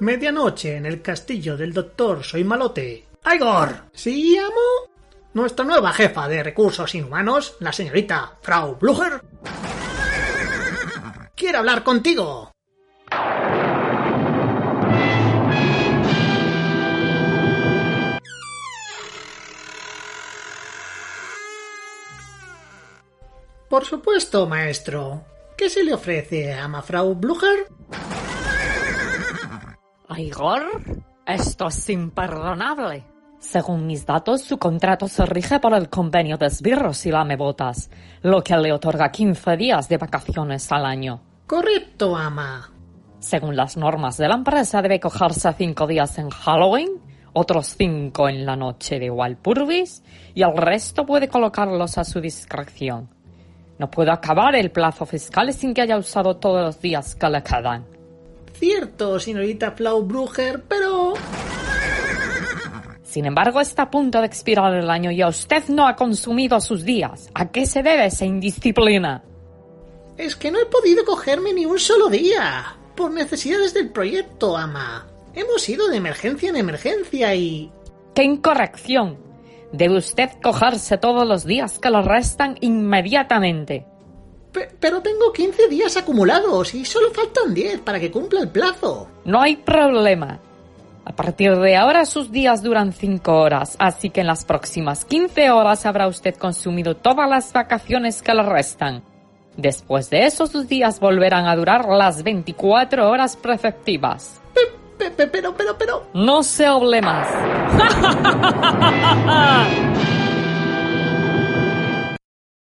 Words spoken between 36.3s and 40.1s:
de esbirros y lamebotas, lo que le otorga 15 días de